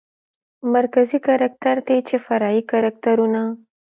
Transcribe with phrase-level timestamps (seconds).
[0.73, 3.41] مرکزي کرکتر دى چې فرعي کرکترونه